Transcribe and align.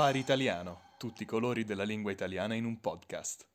Safari 0.00 0.18
Italiano, 0.18 0.80
tutti 0.96 1.24
i 1.24 1.26
colori 1.26 1.66
della 1.66 1.82
lingua 1.82 2.10
italiana 2.10 2.54
in 2.54 2.64
un 2.64 2.80
podcast. 2.80 3.46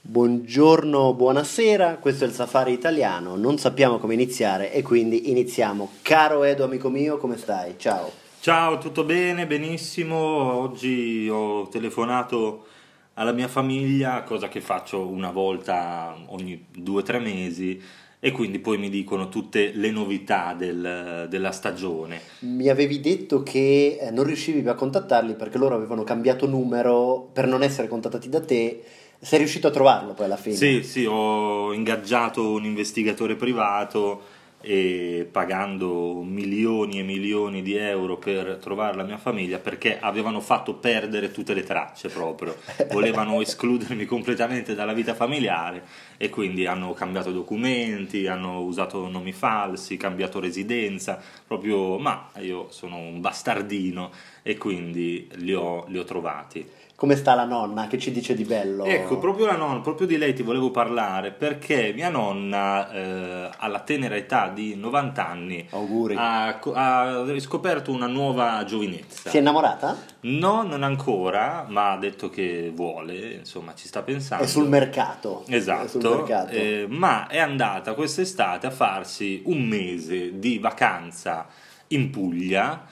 Buongiorno, 0.00 1.12
buonasera, 1.12 1.98
questo 1.98 2.24
è 2.24 2.26
il 2.26 2.32
Safari 2.32 2.72
Italiano, 2.72 3.36
non 3.36 3.58
sappiamo 3.58 3.98
come 3.98 4.14
iniziare 4.14 4.72
e 4.72 4.80
quindi 4.80 5.30
iniziamo. 5.30 5.96
Caro 6.00 6.44
Edo, 6.44 6.64
amico 6.64 6.88
mio, 6.88 7.18
come 7.18 7.36
stai? 7.36 7.78
Ciao. 7.78 8.10
Ciao, 8.40 8.78
tutto 8.78 9.04
bene, 9.04 9.46
benissimo. 9.46 10.16
Oggi 10.16 11.28
ho 11.30 11.68
telefonato 11.68 12.68
alla 13.14 13.32
mia 13.32 13.48
famiglia, 13.48 14.22
cosa 14.22 14.48
che 14.48 14.62
faccio 14.62 15.06
una 15.06 15.30
volta 15.30 16.16
ogni 16.28 16.68
due 16.70 17.00
o 17.00 17.04
tre 17.04 17.18
mesi 17.18 17.78
e 18.22 18.32
quindi 18.32 18.58
poi 18.58 18.76
mi 18.76 18.90
dicono 18.90 19.30
tutte 19.30 19.72
le 19.74 19.90
novità 19.90 20.54
del- 20.56 21.26
della 21.30 21.50
stagione. 21.52 22.20
Mi 22.40 22.68
avevi 22.68 23.00
detto 23.00 23.42
che 23.42 23.96
eh, 23.98 24.10
non 24.10 24.24
riuscivi 24.24 24.60
più 24.60 24.70
a 24.70 24.74
contattarli 24.74 25.34
perché 25.34 25.56
loro 25.56 25.74
avevano 25.74 26.04
cambiato 26.04 26.46
numero 26.46 27.30
per 27.32 27.46
non 27.46 27.62
essere 27.62 27.88
contattati 27.88 28.28
da 28.28 28.40
te. 28.40 28.82
Sei 29.22 29.38
riuscito 29.38 29.66
a 29.66 29.70
trovarlo 29.70 30.12
poi 30.14 30.26
alla 30.26 30.36
fine? 30.36 30.54
Sì, 30.54 30.82
sì, 30.82 31.04
ho 31.06 31.72
ingaggiato 31.72 32.52
un 32.52 32.64
investigatore 32.64 33.36
privato 33.36 34.20
e 34.62 35.26
pagando 35.30 36.22
milioni 36.22 36.98
e 36.98 37.02
milioni 37.02 37.62
di 37.62 37.74
euro 37.76 38.18
per 38.18 38.58
trovare 38.60 38.96
la 38.96 39.04
mia 39.04 39.16
famiglia 39.16 39.58
perché 39.58 39.98
avevano 39.98 40.40
fatto 40.40 40.74
perdere 40.74 41.30
tutte 41.30 41.54
le 41.54 41.62
tracce 41.62 42.08
proprio, 42.08 42.56
volevano 42.92 43.40
escludermi 43.40 44.04
completamente 44.04 44.74
dalla 44.74 44.92
vita 44.92 45.14
familiare 45.14 45.82
e 46.18 46.28
quindi 46.28 46.66
hanno 46.66 46.92
cambiato 46.92 47.32
documenti, 47.32 48.26
hanno 48.26 48.60
usato 48.60 49.08
nomi 49.08 49.32
falsi, 49.32 49.96
cambiato 49.96 50.40
residenza, 50.40 51.18
proprio, 51.46 51.98
ma 51.98 52.28
io 52.40 52.66
sono 52.70 52.96
un 52.96 53.20
bastardino 53.20 54.10
e 54.42 54.58
quindi 54.58 55.28
li 55.36 55.54
ho, 55.54 55.86
li 55.88 55.98
ho 55.98 56.04
trovati. 56.04 56.66
Come 57.00 57.16
sta 57.16 57.34
la 57.34 57.46
nonna? 57.46 57.86
Che 57.86 57.96
ci 57.96 58.12
dice 58.12 58.34
di 58.34 58.44
bello? 58.44 58.84
Ecco, 58.84 59.16
proprio 59.16 59.46
la 59.46 59.56
nonna, 59.56 59.80
proprio 59.80 60.06
di 60.06 60.18
lei 60.18 60.34
ti 60.34 60.42
volevo 60.42 60.70
parlare 60.70 61.30
perché 61.30 61.92
mia 61.94 62.10
nonna 62.10 62.92
eh, 62.92 63.50
alla 63.56 63.80
tenera 63.80 64.16
età 64.16 64.48
di 64.48 64.74
90 64.74 65.26
anni 65.26 65.66
Auguri. 65.70 66.14
ha, 66.18 66.58
ha 66.74 67.22
riscoperto 67.24 67.90
una 67.90 68.06
nuova 68.06 68.62
giovinezza. 68.66 69.30
Si 69.30 69.38
è 69.38 69.40
innamorata? 69.40 69.96
No, 70.20 70.62
non 70.62 70.82
ancora, 70.82 71.64
ma 71.66 71.92
ha 71.92 71.96
detto 71.96 72.28
che 72.28 72.70
vuole, 72.74 73.32
insomma 73.32 73.72
ci 73.74 73.86
sta 73.86 74.02
pensando. 74.02 74.44
È 74.44 74.46
sul 74.46 74.68
mercato. 74.68 75.44
È 75.46 75.54
Esatto, 75.54 76.00
sul 76.00 76.02
mercato. 76.02 76.50
eh, 76.50 76.84
ma 76.86 77.28
è 77.28 77.38
andata 77.38 77.94
quest'estate 77.94 78.66
a 78.66 78.70
farsi 78.70 79.40
un 79.46 79.62
mese 79.62 80.38
di 80.38 80.58
vacanza 80.58 81.46
in 81.88 82.10
Puglia 82.10 82.84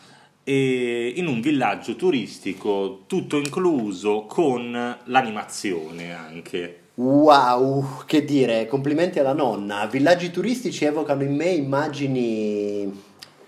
in 0.52 1.26
un 1.26 1.40
villaggio 1.40 1.96
turistico 1.96 3.04
tutto 3.06 3.36
incluso 3.36 4.24
con 4.26 4.96
l'animazione 5.04 6.14
anche. 6.14 6.80
Wow, 6.94 8.04
che 8.06 8.24
dire, 8.24 8.66
complimenti 8.66 9.18
alla 9.20 9.32
nonna. 9.32 9.86
Villaggi 9.86 10.30
turistici 10.30 10.84
evocano 10.84 11.22
in 11.22 11.34
me 11.34 11.50
immagini 11.50 13.02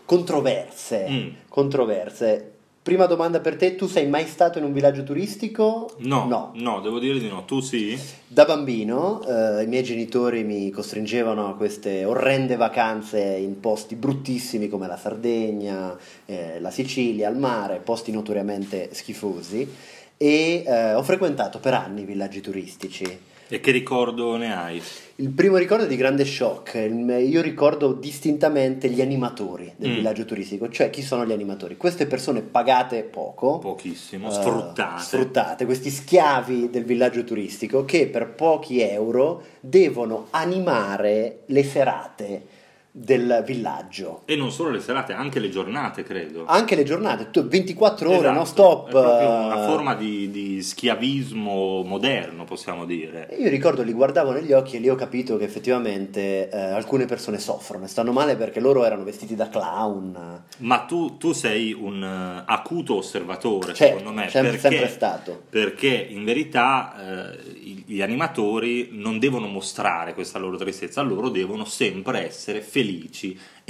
controverse. 0.04 1.06
Mm. 1.08 1.28
Controverse. 1.48 2.52
Prima 2.90 3.06
domanda 3.06 3.38
per 3.38 3.54
te, 3.54 3.76
tu 3.76 3.86
sei 3.86 4.08
mai 4.08 4.26
stato 4.26 4.58
in 4.58 4.64
un 4.64 4.72
villaggio 4.72 5.04
turistico? 5.04 5.94
No, 5.98 6.50
no, 6.54 6.80
devo 6.80 6.98
dire 6.98 7.20
di 7.20 7.28
no. 7.28 7.44
Tu 7.44 7.60
sì? 7.60 7.96
Da 8.26 8.44
bambino 8.44 9.22
eh, 9.22 9.62
i 9.62 9.68
miei 9.68 9.84
genitori 9.84 10.42
mi 10.42 10.70
costringevano 10.70 11.48
a 11.48 11.54
queste 11.54 12.04
orrende 12.04 12.56
vacanze 12.56 13.20
in 13.20 13.60
posti 13.60 13.94
bruttissimi 13.94 14.68
come 14.68 14.88
la 14.88 14.96
Sardegna, 14.96 15.96
eh, 16.26 16.58
la 16.58 16.72
Sicilia, 16.72 17.28
al 17.28 17.36
mare, 17.36 17.76
posti 17.76 18.10
notoriamente 18.10 18.88
schifosi 18.90 19.72
e 20.16 20.64
eh, 20.66 20.94
ho 20.94 21.02
frequentato 21.04 21.60
per 21.60 21.74
anni 21.74 22.00
i 22.00 22.04
villaggi 22.04 22.40
turistici. 22.40 23.04
E 23.52 23.58
che 23.60 23.72
ricordo 23.72 24.36
ne 24.36 24.54
hai? 24.56 24.80
Il 25.16 25.30
primo 25.30 25.56
ricordo 25.56 25.84
è 25.84 25.86
di 25.88 25.96
grande 25.96 26.24
shock, 26.24 26.74
io 26.74 27.42
ricordo 27.42 27.92
distintamente 27.92 28.88
gli 28.88 29.00
animatori 29.00 29.72
del 29.76 29.90
Mm. 29.90 29.94
villaggio 29.96 30.24
turistico, 30.24 30.68
cioè 30.68 30.88
chi 30.88 31.02
sono 31.02 31.26
gli 31.26 31.32
animatori? 31.32 31.76
Queste 31.76 32.06
persone 32.06 32.42
pagate 32.42 33.02
poco, 33.02 33.58
Pochissimo, 33.58 34.28
eh, 34.28 34.32
sfruttate. 34.32 35.02
sfruttate, 35.02 35.64
questi 35.64 35.90
schiavi 35.90 36.70
del 36.70 36.84
villaggio 36.84 37.24
turistico 37.24 37.84
che 37.84 38.06
per 38.06 38.28
pochi 38.30 38.80
euro 38.80 39.42
devono 39.60 40.28
animare 40.30 41.40
le 41.46 41.64
serate 41.64 42.42
del 42.92 43.44
villaggio. 43.46 44.22
E 44.24 44.34
non 44.34 44.50
solo 44.50 44.70
le 44.70 44.80
serate, 44.80 45.12
anche 45.12 45.38
le 45.38 45.48
giornate, 45.48 46.02
credo. 46.02 46.44
Anche 46.46 46.74
le 46.74 46.82
giornate, 46.82 47.30
tu- 47.30 47.46
24 47.46 48.08
ore 48.08 48.18
Esatto, 48.18 48.34
non 48.34 48.46
stop. 48.46 48.90
È 48.90 49.26
una 49.26 49.62
eh, 49.64 49.66
forma 49.68 49.94
di, 49.94 50.28
di 50.30 50.60
schiavismo 50.60 51.82
moderno, 51.84 52.44
possiamo 52.44 52.84
dire. 52.84 53.28
Io 53.38 53.48
ricordo, 53.48 53.82
li 53.82 53.92
guardavo 53.92 54.32
negli 54.32 54.52
occhi 54.52 54.76
e 54.76 54.80
lì 54.80 54.88
ho 54.88 54.96
capito 54.96 55.36
che 55.36 55.44
effettivamente 55.44 56.48
eh, 56.50 56.58
alcune 56.58 57.04
persone 57.06 57.38
soffrono 57.38 57.84
e 57.84 57.88
stanno 57.88 58.10
male 58.10 58.34
perché 58.34 58.58
loro 58.58 58.84
erano 58.84 59.04
vestiti 59.04 59.36
da 59.36 59.48
clown. 59.48 60.42
Ma 60.58 60.78
tu, 60.80 61.16
tu 61.16 61.32
sei 61.32 61.72
un 61.72 62.02
eh, 62.02 62.42
acuto 62.44 62.96
osservatore, 62.96 63.72
Certo, 63.72 63.98
secondo 63.98 64.18
me, 64.20 64.28
sempre- 64.28 64.50
perché, 64.58 64.68
sempre 64.68 64.88
stato. 64.88 65.42
perché 65.48 66.06
in 66.10 66.24
verità 66.24 67.32
eh, 67.34 67.38
gli 67.86 68.02
animatori 68.02 68.88
non 68.92 69.20
devono 69.20 69.46
mostrare 69.46 70.12
questa 70.12 70.38
loro 70.40 70.56
tristezza, 70.56 71.02
loro 71.02 71.28
devono 71.28 71.64
sempre 71.64 72.26
essere 72.26 72.60
felici 72.60 72.78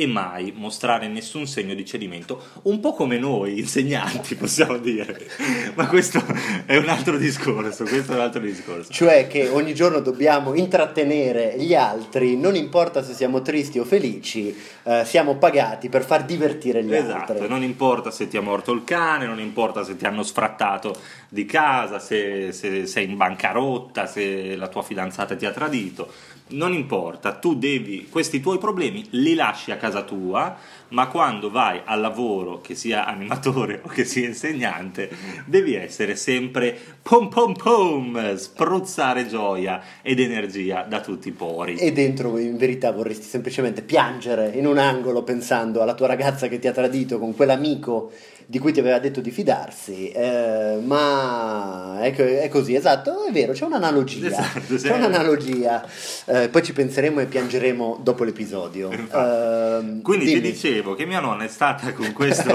e 0.00 0.06
mai 0.06 0.52
mostrare 0.56 1.08
nessun 1.08 1.46
segno 1.46 1.74
di 1.74 1.84
cedimento, 1.84 2.42
un 2.62 2.80
po' 2.80 2.94
come 2.94 3.18
noi 3.18 3.58
insegnanti, 3.58 4.34
possiamo 4.36 4.78
dire. 4.78 5.28
Ma 5.74 5.86
questo 5.88 6.24
è 6.64 6.76
un 6.76 6.88
altro 6.88 7.18
discorso, 7.18 7.84
questo 7.84 8.12
è 8.12 8.14
un 8.14 8.22
altro 8.22 8.40
discorso. 8.40 8.90
Cioè 8.90 9.26
che 9.26 9.48
ogni 9.48 9.74
giorno 9.74 10.00
dobbiamo 10.00 10.54
intrattenere 10.54 11.54
gli 11.58 11.74
altri, 11.74 12.36
non 12.36 12.56
importa 12.56 13.02
se 13.02 13.12
siamo 13.12 13.42
tristi 13.42 13.78
o 13.78 13.84
felici, 13.84 14.56
eh, 14.84 15.04
siamo 15.04 15.36
pagati 15.36 15.90
per 15.90 16.04
far 16.04 16.24
divertire 16.24 16.82
gli 16.82 16.94
Esatto, 16.94 17.32
altri. 17.32 17.48
non 17.48 17.62
importa 17.62 18.10
se 18.10 18.26
ti 18.26 18.38
ha 18.38 18.42
morto 18.42 18.72
il 18.72 18.84
cane, 18.84 19.26
non 19.26 19.38
importa 19.38 19.84
se 19.84 19.96
ti 19.96 20.06
hanno 20.06 20.22
sfrattato 20.22 20.94
di 21.28 21.44
casa, 21.44 21.98
se, 21.98 22.52
se 22.52 22.86
sei 22.86 23.04
in 23.04 23.16
bancarotta, 23.16 24.06
se 24.06 24.56
la 24.56 24.68
tua 24.68 24.82
fidanzata 24.82 25.36
ti 25.36 25.44
ha 25.44 25.50
tradito, 25.50 26.10
non 26.50 26.72
importa, 26.72 27.34
tu 27.34 27.54
devi, 27.54 28.08
questi 28.10 28.40
tuoi 28.40 28.58
problemi 28.58 29.06
li 29.10 29.34
lasci 29.34 29.70
a 29.70 29.76
casa 29.76 30.02
tua, 30.02 30.56
ma 30.88 31.06
quando 31.06 31.50
vai 31.50 31.80
al 31.84 32.00
lavoro, 32.00 32.60
che 32.60 32.74
sia 32.74 33.06
animatore 33.06 33.80
o 33.84 33.88
che 33.88 34.04
sia 34.04 34.26
insegnante, 34.26 35.10
devi 35.46 35.74
essere 35.74 36.16
sempre 36.16 36.76
pom 37.02 37.28
pom 37.28 37.54
pom, 37.54 38.36
spruzzare 38.36 39.26
gioia 39.26 39.80
ed 40.02 40.20
energia 40.20 40.82
da 40.82 41.00
tutti 41.00 41.28
i 41.28 41.32
pori. 41.32 41.76
E 41.76 41.92
dentro 41.92 42.38
in 42.38 42.56
verità 42.56 42.90
vorresti 42.90 43.26
semplicemente 43.26 43.82
piangere 43.82 44.50
in 44.54 44.66
un 44.66 44.78
angolo 44.78 45.22
pensando 45.22 45.80
alla 45.82 45.94
tua 45.94 46.06
ragazza 46.06 46.48
che 46.48 46.58
ti 46.58 46.66
ha 46.66 46.72
tradito 46.72 47.18
con 47.18 47.34
quell'amico 47.34 48.10
di 48.50 48.58
cui 48.58 48.72
ti 48.72 48.80
aveva 48.80 48.98
detto 48.98 49.20
di 49.20 49.30
fidarsi, 49.30 50.10
eh, 50.10 50.80
ma 50.82 51.98
è, 52.00 52.12
è 52.12 52.48
così, 52.48 52.74
esatto, 52.74 53.24
è 53.24 53.30
vero, 53.30 53.52
c'è 53.52 53.64
un'analogia, 53.64 54.26
Esatto, 54.26 54.74
c'è 54.74 54.90
un'analogia, 54.90 55.86
Eh, 56.24 56.39
poi 56.48 56.62
ci 56.62 56.72
penseremo 56.72 57.20
e 57.20 57.26
piangeremo 57.26 58.00
dopo 58.02 58.24
l'episodio. 58.24 58.90
Ehm, 58.90 60.02
Quindi 60.02 60.24
ti 60.26 60.34
dimmi. 60.34 60.50
dicevo 60.52 60.94
che 60.94 61.04
mia 61.06 61.20
nonna 61.20 61.44
è 61.44 61.48
stata 61.48 61.92
con 61.92 62.12
questo... 62.14 62.54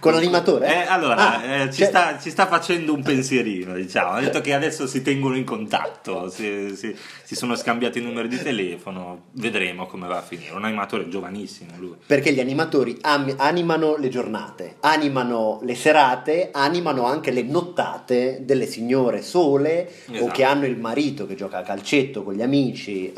Con 0.00 0.12
l'animatore? 0.12 0.66
Eh, 0.84 0.86
allora, 0.86 1.16
Ah, 1.38 1.44
eh, 1.44 1.70
ci, 1.72 1.78
cioè- 1.80 1.88
sta, 1.88 2.18
ci 2.20 2.30
sta 2.30 2.46
facendo 2.46 2.94
un 2.94 3.02
pensierino, 3.02 3.74
diciamo. 3.74 4.12
Ha 4.12 4.20
detto 4.20 4.40
che 4.40 4.54
adesso 4.54 4.86
si 4.86 5.02
tengono 5.02 5.36
in 5.36 5.44
contatto, 5.44 6.30
si, 6.30 6.74
si- 6.76 6.94
si 7.24 7.34
sono 7.34 7.56
scambiati 7.56 7.98
i 7.98 8.02
numeri 8.02 8.28
di 8.28 8.40
telefono, 8.40 9.24
vedremo 9.32 9.86
come 9.86 10.06
va 10.06 10.18
a 10.18 10.22
finire. 10.22 10.52
Un 10.54 10.64
animatore 10.64 11.08
giovanissimo 11.08 11.72
lui. 11.78 11.94
Perché 12.06 12.32
gli 12.32 12.40
animatori 12.40 12.96
am- 13.02 13.34
animano 13.38 13.96
le 13.96 14.08
giornate, 14.08 14.76
animano 14.80 15.60
le 15.64 15.74
serate, 15.74 16.50
animano 16.52 17.04
anche 17.04 17.30
le 17.32 17.42
nottate 17.42 18.38
delle 18.42 18.66
signore 18.66 19.22
sole 19.22 19.90
o 20.10 20.14
Esatto. 20.14 20.30
che 20.32 20.44
hanno 20.44 20.66
il 20.66 20.76
marito 20.78 21.26
che 21.26 21.34
gioca 21.34 21.58
a 21.58 21.62
calcetto 21.62 22.22
con 22.22 22.34
gli 22.34 22.42
amici 22.42 23.12
eh, 23.12 23.17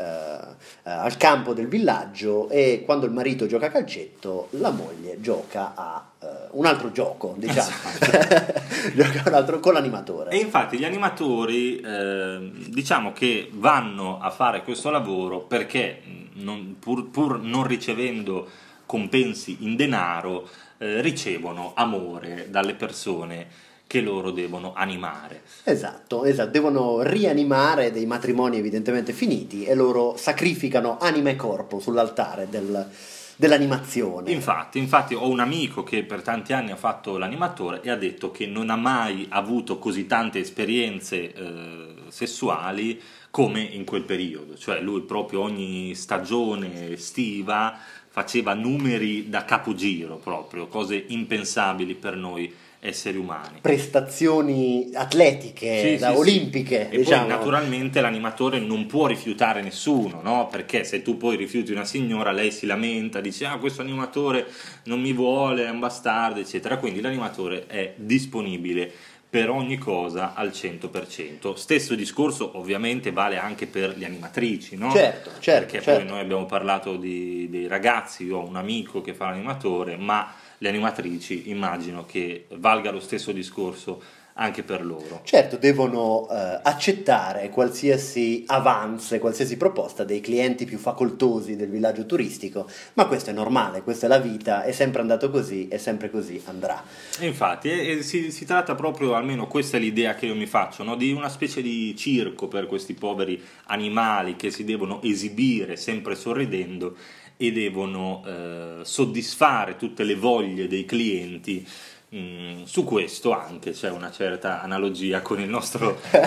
al 0.83 1.17
campo 1.17 1.53
del 1.53 1.67
villaggio 1.67 2.49
e 2.49 2.83
quando 2.85 3.05
il 3.05 3.11
marito 3.11 3.45
gioca 3.45 3.67
a 3.67 3.71
calcetto 3.71 4.47
la 4.51 4.71
moglie 4.71 5.19
gioca 5.21 5.73
a 5.75 6.11
eh, 6.21 6.27
un 6.51 6.65
altro 6.65 6.91
gioco, 6.91 7.33
diciamo, 7.37 7.69
gioca 8.93 9.23
un 9.25 9.33
altro 9.33 9.59
con 9.59 9.73
l'animatore. 9.73 10.31
E 10.31 10.37
infatti 10.37 10.77
gli 10.77 10.85
animatori, 10.85 11.79
eh, 11.79 12.51
diciamo 12.67 13.11
che 13.13 13.49
vanno 13.53 14.19
a 14.19 14.29
fare 14.29 14.63
questo 14.63 14.89
lavoro 14.89 15.39
perché 15.39 16.01
non- 16.33 16.77
pur, 16.79 17.09
pur 17.09 17.39
non 17.41 17.65
ricevendo 17.65 18.47
compensi 18.85 19.57
in 19.61 19.75
denaro, 19.75 20.47
eh, 20.77 21.01
ricevono 21.01 21.73
amore 21.75 22.47
dalle 22.49 22.73
persone 22.73 23.69
che 23.91 23.99
loro 23.99 24.31
devono 24.31 24.71
animare. 24.73 25.41
Esatto, 25.65 26.23
esatto, 26.23 26.49
devono 26.49 27.01
rianimare 27.01 27.91
dei 27.91 28.05
matrimoni 28.05 28.57
evidentemente 28.57 29.11
finiti 29.11 29.65
e 29.65 29.75
loro 29.75 30.15
sacrificano 30.15 30.97
anima 30.97 31.31
e 31.31 31.35
corpo 31.35 31.81
sull'altare 31.81 32.47
del, 32.49 32.89
dell'animazione. 33.35 34.31
Infatti, 34.31 34.79
infatti 34.79 35.13
ho 35.13 35.27
un 35.27 35.41
amico 35.41 35.83
che 35.83 36.05
per 36.05 36.21
tanti 36.21 36.53
anni 36.53 36.71
ha 36.71 36.77
fatto 36.77 37.17
l'animatore 37.17 37.81
e 37.81 37.89
ha 37.89 37.97
detto 37.97 38.31
che 38.31 38.47
non 38.47 38.69
ha 38.69 38.77
mai 38.77 39.25
avuto 39.27 39.77
così 39.77 40.07
tante 40.07 40.39
esperienze 40.39 41.33
eh, 41.33 41.93
sessuali 42.07 42.97
come 43.29 43.59
in 43.59 43.83
quel 43.83 44.03
periodo, 44.03 44.55
cioè 44.55 44.79
lui 44.79 45.01
proprio 45.01 45.41
ogni 45.41 45.95
stagione 45.95 46.93
estiva 46.93 47.77
faceva 48.07 48.53
numeri 48.53 49.27
da 49.27 49.43
capogiro 49.43 50.15
proprio, 50.15 50.67
cose 50.67 50.95
impensabili 51.07 51.95
per 51.95 52.15
noi 52.15 52.69
esseri 52.83 53.17
umani. 53.17 53.59
Prestazioni 53.61 54.89
atletiche, 54.93 55.79
Sì, 55.81 55.97
da 55.97 56.07
sì, 56.07 56.13
sì. 56.13 56.19
olimpiche, 56.19 56.89
E 56.89 56.97
diciamo. 56.97 57.25
poi 57.27 57.29
naturalmente 57.35 58.01
l'animatore 58.01 58.59
non 58.59 58.87
può 58.87 59.05
rifiutare 59.05 59.61
nessuno, 59.61 60.19
no? 60.23 60.47
Perché 60.47 60.83
se 60.83 61.01
tu 61.03 61.15
poi 61.15 61.35
rifiuti 61.37 61.71
una 61.71 61.85
signora, 61.85 62.31
lei 62.31 62.51
si 62.51 62.65
lamenta, 62.65 63.21
dice 63.21 63.45
ah 63.45 63.57
questo 63.57 63.81
animatore 63.81 64.47
non 64.85 64.99
mi 64.99 65.13
vuole, 65.13 65.65
è 65.65 65.69
un 65.69 65.79
bastardo, 65.79 66.39
eccetera. 66.39 66.77
Quindi 66.77 67.01
l'animatore 67.01 67.67
è 67.67 67.93
disponibile 67.97 68.91
per 69.29 69.49
ogni 69.49 69.77
cosa 69.77 70.33
al 70.33 70.49
100%. 70.49 71.53
Stesso 71.55 71.93
discorso 71.95 72.57
ovviamente 72.57 73.11
vale 73.11 73.37
anche 73.37 73.67
per 73.67 73.95
le 73.95 74.05
animatrici, 74.05 74.75
no? 74.75 74.91
Certo, 74.91 75.29
certo, 75.39 75.65
Perché 75.71 75.81
certo. 75.85 76.01
poi 76.03 76.11
noi 76.11 76.19
abbiamo 76.19 76.45
parlato 76.45 76.97
di- 76.97 77.47
dei 77.49 77.67
ragazzi, 77.67 78.25
io 78.25 78.39
ho 78.39 78.45
un 78.47 78.55
amico 78.57 79.01
che 79.01 79.13
fa 79.13 79.29
l'animatore, 79.29 79.95
ma 79.97 80.33
le 80.61 80.69
animatrici 80.69 81.49
immagino 81.49 82.05
che 82.05 82.45
valga 82.57 82.91
lo 82.91 82.99
stesso 82.99 83.31
discorso 83.31 84.19
anche 84.35 84.63
per 84.63 84.85
loro. 84.85 85.21
Certo, 85.23 85.57
devono 85.57 86.27
eh, 86.29 86.59
accettare 86.63 87.49
qualsiasi 87.49 88.43
avance, 88.47 89.19
qualsiasi 89.19 89.57
proposta 89.57 90.03
dei 90.03 90.21
clienti 90.21 90.65
più 90.65 90.77
facoltosi 90.77 91.55
del 91.55 91.69
villaggio 91.69 92.05
turistico, 92.05 92.69
ma 92.93 93.07
questo 93.07 93.31
è 93.31 93.33
normale, 93.33 93.81
questa 93.81 94.05
è 94.05 94.09
la 94.09 94.19
vita, 94.19 94.63
è 94.63 94.71
sempre 94.71 95.01
andato 95.01 95.29
così 95.29 95.67
e 95.67 95.77
sempre 95.77 96.09
così 96.09 96.41
andrà. 96.45 96.81
E 97.19 97.25
Infatti, 97.25 97.69
e- 97.69 97.97
e 97.97 98.03
si, 98.03 98.31
si 98.31 98.45
tratta 98.45 98.75
proprio, 98.75 99.15
almeno 99.15 99.47
questa 99.47 99.77
è 99.77 99.79
l'idea 99.79 100.15
che 100.15 100.27
io 100.27 100.35
mi 100.35 100.45
faccio, 100.47 100.83
no? 100.83 100.95
di 100.95 101.11
una 101.11 101.29
specie 101.29 101.61
di 101.61 101.95
circo 101.97 102.47
per 102.47 102.67
questi 102.67 102.93
poveri 102.93 103.41
animali 103.65 104.35
che 104.35 104.49
si 104.49 104.63
devono 104.63 105.01
esibire 105.01 105.75
sempre 105.75 106.15
sorridendo 106.15 106.95
e 107.41 107.51
devono 107.51 108.23
eh, 108.23 108.75
soddisfare 108.83 109.75
tutte 109.75 110.03
le 110.03 110.13
voglie 110.13 110.67
dei 110.67 110.85
clienti. 110.85 111.67
Mm, 112.13 112.63
su 112.65 112.83
questo 112.83 113.31
anche 113.31 113.71
c'è 113.71 113.89
una 113.89 114.11
certa 114.11 114.61
analogia 114.61 115.21
con 115.21 115.39
il 115.39 115.49
nostro, 115.49 115.97
Con 116.11 116.19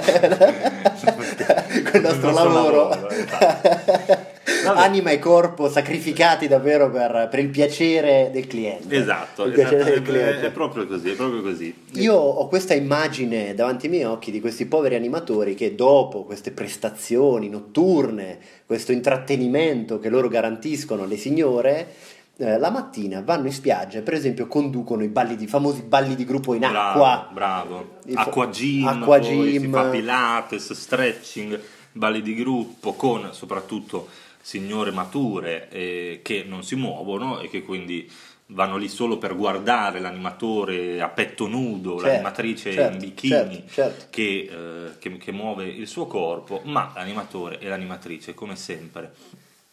il 1.95 2.01
nostro 2.01 2.33
lavoro. 2.33 2.91
infatti. 2.93 4.33
Anima 4.67 5.11
e 5.11 5.19
corpo 5.19 5.69
sacrificati 5.69 6.49
davvero 6.49 6.91
per, 6.91 7.29
per 7.31 7.39
il 7.41 7.49
piacere 7.49 8.31
del 8.33 8.47
cliente. 8.47 8.97
Esatto, 8.97 9.45
esatto, 9.45 9.77
del 9.77 10.03
cliente. 10.03 10.47
è, 10.47 10.51
proprio 10.51 10.87
così, 10.87 11.11
è 11.11 11.15
proprio 11.15 11.43
così. 11.43 11.75
Io 11.93 12.15
ho 12.15 12.49
questa 12.49 12.75
immagine 12.75 13.55
davanti 13.55 13.87
ai 13.87 13.93
miei 13.93 14.05
occhi 14.05 14.31
di 14.31 14.41
questi 14.41 14.67
poveri 14.67 14.95
animatori 14.95 15.55
che 15.55 15.75
dopo 15.75 16.25
queste 16.25 16.51
prestazioni 16.51 17.49
notturne, 17.49 18.39
questo 18.67 18.93
intrattenimento 18.93 19.99
che 19.99 20.09
loro 20.09 20.29
garantiscono 20.29 21.05
alle 21.05 21.17
signore, 21.17 21.89
eh, 22.37 22.59
la 22.59 22.71
mattina 22.71 23.23
vanno 23.25 23.47
in 23.47 23.53
spiaggia 23.53 23.99
e 23.99 24.03
per 24.03 24.15
esempio 24.15 24.47
conducono 24.49 25.05
i 25.05 25.09
balli 25.09 25.37
di, 25.37 25.47
famosi 25.47 25.83
balli 25.83 26.17
di 26.17 26.25
gruppo 26.25 26.55
in 26.55 26.61
Bravo, 26.61 27.05
acqua. 27.05 27.29
bravo. 27.33 27.89
Acqua 28.15 28.49
gym, 28.49 28.87
acqua 28.87 29.19
poi 29.19 29.25
si 29.25 29.59
gym. 29.59 29.73
fa 29.73 29.85
pilates, 29.85 30.73
stretching, 30.73 31.61
balli 31.93 32.23
di 32.23 32.35
gruppo 32.35 32.95
con 32.95 33.29
soprattutto 33.33 34.09
signore 34.45 34.91
mature 34.91 35.71
eh, 35.71 36.21
che 36.23 36.45
non 36.47 36.63
si 36.63 36.77
muovono 36.77 37.41
e 37.41 37.49
che 37.49 37.63
quindi 37.63 38.11
vanno 38.49 38.77
lì 38.77 38.89
solo 38.89 39.17
per 39.17 39.35
guardare 39.35 40.01
l'animatore 40.01 41.01
a 41.01 41.09
petto 41.09 41.47
nudo, 41.47 41.93
Certo, 41.93 42.07
l'animatrice 42.07 42.73
certo, 42.73 42.93
in 42.93 42.99
bikini 42.99 43.33
certo, 43.33 43.73
certo. 43.73 44.07
Che, 44.11 44.23
eh, 44.51 44.99
che- 44.99 45.17
che 45.17 45.33
muove 45.33 45.65
il 45.65 45.89
suo 45.89 46.07
corpo, 46.07 46.61
ma 46.65 46.93
l'animatore 46.95 47.59
e 47.59 47.69
l'animatrice 47.69 48.35
come 48.35 48.55
sempre 48.55 49.15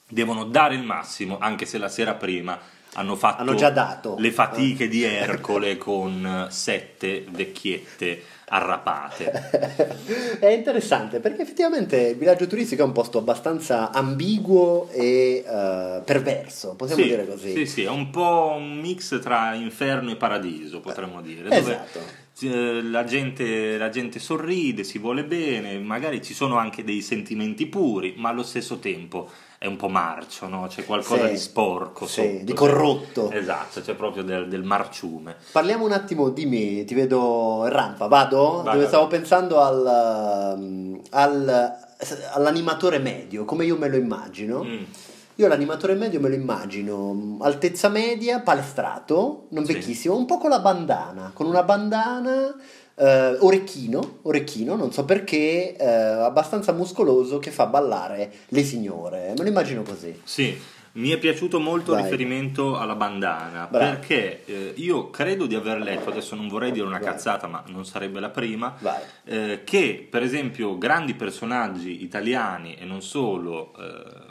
devono 0.07 0.45
dare 0.45 0.75
il 0.75 0.83
massimo 0.83 1.38
anche 1.38 1.65
se 1.65 1.77
la 1.77 1.89
sera 1.89 2.13
prima 2.13 2.57
hanno 2.93 3.15
fatto 3.15 3.41
Hanno 3.41 3.55
già 3.55 3.69
dato. 3.69 4.15
le 4.19 4.31
fatiche 4.31 4.88
di 4.88 5.03
Ercole 5.03 5.77
con 5.77 6.47
sette 6.49 7.25
vecchiette 7.29 8.23
arrapate. 8.53 10.38
è 10.39 10.47
interessante 10.47 11.21
perché 11.21 11.41
effettivamente 11.43 11.97
il 11.97 12.17
villaggio 12.17 12.47
turistico 12.47 12.81
è 12.81 12.85
un 12.85 12.91
posto 12.91 13.17
abbastanza 13.19 13.91
ambiguo 13.91 14.89
e 14.91 15.41
eh, 15.47 16.01
perverso, 16.03 16.75
possiamo 16.75 17.01
sì, 17.01 17.07
dire 17.07 17.25
così. 17.25 17.53
Sì, 17.53 17.65
sì, 17.65 17.83
è 17.83 17.89
un 17.89 18.09
po' 18.09 18.55
un 18.57 18.77
mix 18.79 19.21
tra 19.21 19.53
inferno 19.53 20.11
e 20.11 20.17
paradiso, 20.17 20.81
potremmo 20.81 21.21
dire. 21.21 21.44
dove, 21.44 21.59
Esatto. 21.59 21.99
eh, 22.41 22.81
La 22.83 23.05
gente, 23.05 23.77
la 23.77 23.87
gente 23.89 24.19
sorride, 24.19 24.83
si 24.83 24.97
vuole 24.97 25.23
bene, 25.23 25.79
magari 25.79 26.21
ci 26.21 26.33
sono 26.33 26.57
anche 26.57 26.83
dei 26.83 27.01
sentimenti 27.01 27.67
puri, 27.67 28.15
ma 28.17 28.27
allo 28.29 28.44
stesso 28.44 28.79
tempo 28.79 29.29
è 29.61 29.67
un 29.67 29.75
po' 29.75 29.89
marcio, 29.89 30.47
no? 30.47 30.65
c'è 30.67 30.83
qualcosa 30.85 31.27
Sì, 31.27 31.33
di 31.33 31.37
sporco, 31.37 32.07
sì, 32.07 32.13
sotto, 32.23 32.43
di 32.45 32.53
corrotto. 32.53 33.29
Esatto, 33.29 33.79
c'è 33.81 33.93
proprio 33.93 34.23
del, 34.23 34.47
del 34.47 34.63
marciume. 34.63 35.35
Parliamo 35.51 35.85
un 35.85 35.91
attimo 35.91 36.29
di 36.29 36.47
me, 36.47 36.83
ti 36.83 36.95
vedo 36.95 37.61
in 37.65 37.69
rampa, 37.71 38.07
vado? 38.07 38.63
Vai, 38.63 38.73
Dove 38.73 38.87
stavo 38.87 39.05
pensando 39.05 39.61
al, 39.61 40.55
um, 40.57 40.99
al- 41.11 41.75
all'animatore 42.33 42.97
medio, 42.97 43.45
come 43.45 43.63
io 43.65 43.77
me 43.77 43.87
lo 43.87 43.97
immagino. 43.97 44.63
Mm. 44.63 44.83
Io 45.35 45.47
l'animatore 45.47 45.93
medio 45.93 46.19
me 46.19 46.29
lo 46.29 46.35
immagino 46.35 47.13
mm, 47.13 47.41
altezza 47.43 47.87
media, 47.87 48.39
palestrato, 48.39 49.45
non 49.49 49.63
Sì. 49.63 49.73
vecchissimo, 49.73 50.15
un 50.15 50.25
po' 50.25 50.39
con 50.39 50.49
la 50.49 50.59
bandana, 50.59 51.29
con 51.35 51.45
una 51.45 51.61
bandana, 51.61 52.51
eh, 53.01 53.38
orecchino, 53.39 54.19
orecchino, 54.21 54.75
non 54.75 54.92
so 54.92 55.06
perché, 55.06 55.75
eh, 55.75 55.86
abbastanza 55.86 56.71
muscoloso 56.71 57.39
che 57.39 57.50
fa 57.50 57.65
ballare 57.65 58.31
le 58.50 58.63
signore. 58.63 59.33
Me 59.36 59.44
lo 59.44 59.50
immagino 59.50 59.81
così. 59.81 60.21
Sì, 60.24 60.56
mi 60.94 61.09
è 61.09 61.18
piaciuto 61.18 61.59
molto 61.59 61.94
il 61.94 62.03
riferimento 62.03 62.77
alla 62.77 62.95
bandana 62.95 63.65
Bravo. 63.65 63.92
perché 63.92 64.45
eh, 64.45 64.74
io 64.75 65.09
credo 65.09 65.48
di 65.48 65.56
aver 65.56 65.80
letto, 65.80 66.12
adesso 66.12 66.35
non 66.35 66.47
vorrei 66.47 66.71
dire 66.71 66.85
una 66.85 66.99
Vai. 66.99 67.07
cazzata 67.07 67.47
ma 67.47 67.64
non 67.68 67.85
sarebbe 67.85 68.19
la 68.19 68.30
prima, 68.30 68.75
eh, 69.23 69.61
che 69.64 70.06
per 70.07 70.21
esempio 70.21 70.78
grandi 70.78 71.16
personaggi 71.16 72.04
italiani 72.04 72.75
e 72.75 72.85
non 72.85 73.02
solo 73.02 73.73
eh, 73.80 74.31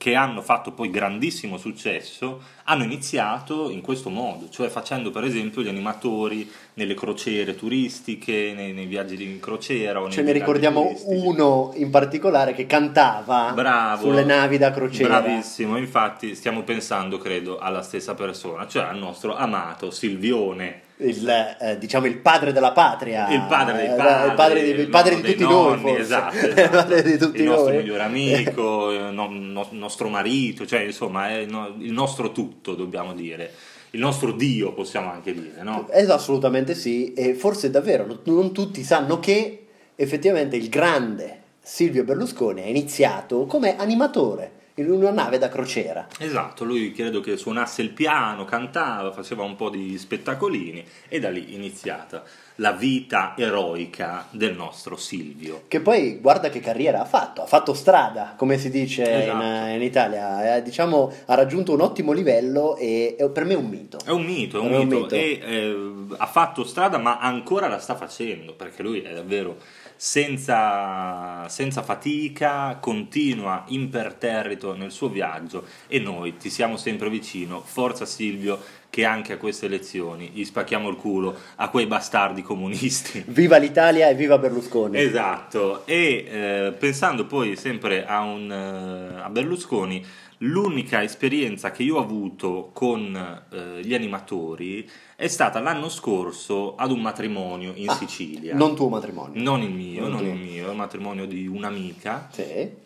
che 0.00 0.14
hanno 0.14 0.40
fatto 0.40 0.72
poi 0.72 0.88
grandissimo 0.88 1.58
successo 1.58 2.40
hanno 2.64 2.84
iniziato 2.84 3.68
in 3.68 3.82
questo 3.82 4.08
modo, 4.08 4.48
cioè 4.48 4.70
facendo 4.70 5.10
per 5.10 5.24
esempio 5.24 5.60
gli 5.60 5.68
animatori 5.68 6.50
nelle 6.74 6.94
crociere 6.94 7.54
turistiche, 7.54 8.54
nei, 8.56 8.72
nei 8.72 8.86
viaggi 8.86 9.22
in 9.22 9.38
crociera 9.40 10.08
Ce 10.08 10.22
ne 10.22 10.32
ricordiamo 10.32 10.84
turistici. 10.84 11.26
uno 11.26 11.72
in 11.76 11.90
particolare 11.90 12.54
che 12.54 12.64
cantava 12.64 13.52
Bravo. 13.52 14.04
sulle 14.04 14.24
navi 14.24 14.56
da 14.56 14.70
crociera. 14.70 15.20
Bravissimo, 15.20 15.76
infatti 15.76 16.34
stiamo 16.34 16.62
pensando, 16.62 17.18
credo, 17.18 17.58
alla 17.58 17.82
stessa 17.82 18.14
persona, 18.14 18.66
cioè 18.66 18.84
al 18.84 18.96
nostro 18.96 19.36
amato 19.36 19.90
Silvione. 19.90 20.88
Il, 21.02 21.28
eh, 21.60 21.78
diciamo 21.78 22.06
il 22.06 22.18
padre 22.18 22.52
della 22.52 22.72
patria, 22.72 23.28
Il 23.30 23.44
padre 23.48 23.76
dei 23.76 23.86
Eh, 23.86 23.94
padri, 23.96 24.28
il 24.28 24.34
padre, 24.34 24.62
di, 24.62 24.70
il 24.80 24.88
padre 24.88 25.14
no, 25.14 25.20
di 25.22 25.30
tutti 25.32 25.42
noi, 25.42 25.52
nonni, 25.52 25.80
forse. 25.82 26.00
esatto, 26.00 26.36
il 26.46 26.50
esatto. 26.50 26.76
padre 26.76 27.02
di 27.02 27.16
tutti 27.18 27.38
il 27.38 27.44
nostro 27.44 27.68
noi. 27.72 27.76
migliore 27.78 28.02
amico, 28.02 28.90
il 28.92 29.00
no- 29.12 29.28
no- 29.30 29.68
nostro 29.70 30.08
marito, 30.08 30.66
cioè 30.66 30.80
insomma 30.80 31.32
il 31.36 31.48
no- 31.48 31.74
il 31.78 31.92
nostro 31.92 32.32
tutto, 32.32 32.74
dobbiamo 32.74 33.14
dire, 33.14 33.50
il 33.92 34.00
nostro 34.00 34.32
Dio, 34.32 34.72
possiamo 34.74 35.10
anche 35.10 35.32
dire, 35.32 35.62
no? 35.62 35.88
Eh, 35.90 36.04
assolutamente 36.10 36.74
sì, 36.74 37.12
e 37.14 37.34
forse 37.34 37.70
davvero 37.70 38.20
non 38.24 38.52
tutti 38.52 38.82
sanno 38.82 39.18
che 39.20 39.66
effettivamente 39.96 40.56
il 40.56 40.68
grande 40.68 41.38
Silvio 41.62 42.04
Berlusconi 42.04 42.62
ha 42.62 42.66
iniziato 42.66 43.46
come 43.46 43.76
animatore 43.76 44.52
in 44.80 44.90
una 44.90 45.10
nave 45.10 45.38
da 45.38 45.48
crociera. 45.48 46.06
Esatto, 46.18 46.64
lui 46.64 46.92
credo 46.92 47.20
che 47.20 47.36
suonasse 47.36 47.82
il 47.82 47.90
piano, 47.90 48.44
cantava, 48.44 49.12
faceva 49.12 49.42
un 49.44 49.56
po' 49.56 49.70
di 49.70 49.96
spettacolini 49.98 50.84
e 51.08 51.20
da 51.20 51.30
lì 51.30 51.54
iniziata 51.54 52.22
la 52.56 52.72
vita 52.72 53.34
eroica 53.38 54.26
del 54.30 54.54
nostro 54.54 54.96
Silvio. 54.96 55.62
Che 55.68 55.80
poi 55.80 56.18
guarda 56.20 56.50
che 56.50 56.60
carriera 56.60 57.00
ha 57.00 57.04
fatto, 57.06 57.42
ha 57.42 57.46
fatto 57.46 57.72
strada, 57.72 58.34
come 58.36 58.58
si 58.58 58.68
dice 58.70 59.22
Esatto. 59.22 59.42
in, 59.42 59.70
in 59.76 59.82
Italia, 59.82 60.56
Eh, 60.56 60.62
diciamo 60.62 61.10
ha 61.26 61.34
raggiunto 61.34 61.72
un 61.72 61.80
ottimo 61.80 62.12
livello 62.12 62.76
e 62.76 63.16
è- 63.18 63.28
per 63.30 63.44
me 63.44 63.54
è 63.54 63.56
un 63.56 63.66
mito. 63.68 63.98
È 64.04 64.10
un 64.10 64.24
mito, 64.24 64.58
è 64.58 64.60
un, 64.60 64.72
È 64.72 64.76
un 64.76 64.84
mito, 64.88 65.00
mito. 65.00 65.14
e 65.14 65.40
eh, 65.42 65.76
ha 66.18 66.26
fatto 66.26 66.64
strada 66.64 66.98
ma 66.98 67.18
ancora 67.18 67.66
la 67.68 67.78
sta 67.78 67.94
facendo 67.94 68.52
perché 68.54 68.82
lui 68.82 69.00
è 69.00 69.14
davvero 69.14 69.56
senza, 70.02 71.46
senza 71.50 71.82
fatica, 71.82 72.78
continua 72.80 73.64
imperterrito 73.66 74.74
nel 74.74 74.92
suo 74.92 75.10
viaggio 75.10 75.66
e 75.88 75.98
noi 75.98 76.38
ti 76.38 76.48
siamo 76.48 76.78
sempre 76.78 77.10
vicino. 77.10 77.60
Forza 77.60 78.06
Silvio 78.06 78.58
che 78.90 79.04
anche 79.04 79.32
a 79.32 79.36
queste 79.38 79.66
elezioni 79.66 80.30
gli 80.34 80.44
spacchiamo 80.44 80.88
il 80.88 80.96
culo 80.96 81.34
a 81.56 81.68
quei 81.70 81.86
bastardi 81.86 82.42
comunisti. 82.42 83.22
Viva 83.28 83.56
l'Italia 83.56 84.08
e 84.08 84.14
viva 84.14 84.36
Berlusconi. 84.36 84.98
Esatto, 84.98 85.86
e 85.86 86.26
eh, 86.28 86.74
pensando 86.76 87.24
poi 87.24 87.56
sempre 87.56 88.04
a, 88.04 88.20
un, 88.20 88.50
eh, 88.50 89.20
a 89.22 89.30
Berlusconi, 89.30 90.04
l'unica 90.38 91.02
esperienza 91.02 91.70
che 91.70 91.82
io 91.82 91.96
ho 91.96 92.00
avuto 92.02 92.70
con 92.72 93.14
eh, 93.50 93.80
gli 93.82 93.94
animatori 93.94 94.88
è 95.14 95.28
stata 95.28 95.60
l'anno 95.60 95.88
scorso 95.88 96.74
ad 96.76 96.90
un 96.90 97.00
matrimonio 97.00 97.72
in 97.76 97.88
Ah, 97.90 97.94
Sicilia. 97.94 98.54
Non 98.54 98.74
tuo 98.74 98.88
matrimonio. 98.88 99.40
Non 99.40 99.60
il 99.62 99.70
mio, 99.70 100.00
Non 100.02 100.12
non, 100.12 100.26
il 100.26 100.34
mio, 100.34 100.66
è 100.66 100.70
un 100.70 100.76
matrimonio 100.76 101.26
di 101.26 101.46
un'amica. 101.46 102.28
Sì. 102.32 102.79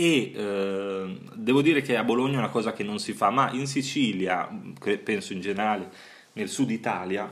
E 0.00 0.32
eh, 0.34 1.18
devo 1.34 1.60
dire 1.60 1.82
che 1.82 1.94
a 1.94 2.04
Bologna 2.04 2.36
è 2.36 2.38
una 2.38 2.48
cosa 2.48 2.72
che 2.72 2.82
non 2.82 2.98
si 2.98 3.12
fa, 3.12 3.28
ma 3.28 3.50
in 3.52 3.66
Sicilia, 3.66 4.48
penso 5.04 5.34
in 5.34 5.42
generale 5.42 5.90
nel 6.32 6.48
sud 6.48 6.70
Italia, 6.70 7.30